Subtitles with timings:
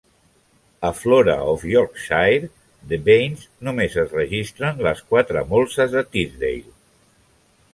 [0.87, 2.49] A "Flora of Yorkshire"
[2.93, 6.75] de Baines només es registren les quatre molses de Teesdale.